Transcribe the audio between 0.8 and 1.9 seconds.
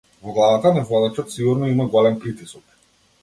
водачот сигурно има